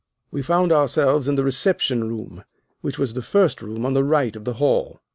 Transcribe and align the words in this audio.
We 0.31 0.41
found 0.41 0.71
ourselves 0.71 1.27
in 1.27 1.35
the 1.35 1.43
reception 1.43 2.09
room, 2.09 2.43
which 2.81 2.97
was 2.97 3.13
the 3.13 3.21
first 3.21 3.61
room 3.61 3.85
on 3.85 3.93
the 3.93 4.03
right 4.03 4.35
of 4.35 4.45
the 4.45 4.53
hall. 4.53 4.99